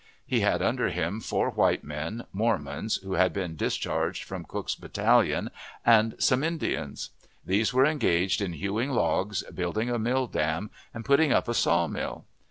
He 0.25 0.39
had 0.39 0.63
under 0.63 0.89
him 0.89 1.19
four 1.21 1.51
white 1.51 1.83
men, 1.83 2.25
Mormons, 2.33 2.95
who 3.03 3.13
had 3.13 3.31
been 3.33 3.55
discharged 3.55 4.23
from 4.23 4.45
Cooke's 4.45 4.73
battalion, 4.73 5.51
and 5.85 6.15
some 6.17 6.43
Indians. 6.43 7.11
These 7.45 7.71
were 7.71 7.85
engaged 7.85 8.41
in 8.41 8.53
hewing 8.53 8.89
logs, 8.89 9.43
building 9.53 9.91
a 9.91 9.99
mill 9.99 10.25
dam, 10.25 10.71
and 10.91 11.05
putting 11.05 11.31
up 11.31 11.47
a 11.47 11.53
saw 11.53 11.85
mill. 11.85 12.25